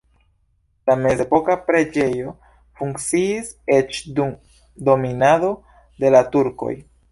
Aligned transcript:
La 0.89 0.93
mezepoka 1.01 1.57
preĝejo 1.67 2.33
funkciis 2.81 3.53
eĉ 3.77 4.01
dum 4.21 4.33
dominado 4.91 5.55
de 6.05 6.15
la 6.19 6.27
turkoj. 6.37 6.75